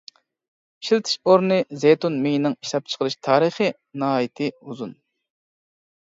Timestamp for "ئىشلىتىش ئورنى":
0.83-1.57